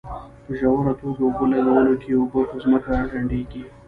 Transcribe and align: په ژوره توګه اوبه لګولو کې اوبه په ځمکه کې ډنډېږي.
په 0.45 0.51
ژوره 0.59 0.93
توګه 1.01 1.19
اوبه 1.25 1.45
لګولو 1.53 1.93
کې 2.01 2.11
اوبه 2.17 2.41
په 2.49 2.55
ځمکه 2.63 2.91
کې 2.99 3.07
ډنډېږي. 3.11 3.63